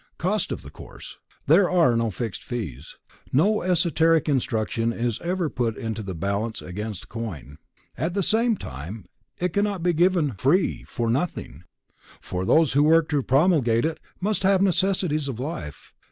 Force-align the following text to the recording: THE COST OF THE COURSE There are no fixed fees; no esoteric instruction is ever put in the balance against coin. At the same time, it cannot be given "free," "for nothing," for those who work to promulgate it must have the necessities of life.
THE 0.17 0.23
COST 0.23 0.51
OF 0.51 0.63
THE 0.63 0.71
COURSE 0.71 1.17
There 1.45 1.69
are 1.69 1.95
no 1.95 2.09
fixed 2.09 2.43
fees; 2.43 2.97
no 3.31 3.61
esoteric 3.61 4.27
instruction 4.27 4.91
is 4.91 5.21
ever 5.21 5.47
put 5.47 5.77
in 5.77 5.93
the 5.93 6.15
balance 6.15 6.59
against 6.59 7.07
coin. 7.07 7.59
At 7.95 8.15
the 8.15 8.23
same 8.23 8.57
time, 8.57 9.05
it 9.37 9.53
cannot 9.53 9.83
be 9.83 9.93
given 9.93 10.31
"free," 10.31 10.83
"for 10.87 11.07
nothing," 11.07 11.65
for 12.19 12.45
those 12.45 12.73
who 12.73 12.81
work 12.81 13.09
to 13.09 13.21
promulgate 13.21 13.85
it 13.85 13.99
must 14.19 14.41
have 14.41 14.59
the 14.61 14.65
necessities 14.65 15.27
of 15.27 15.39
life. 15.39 15.93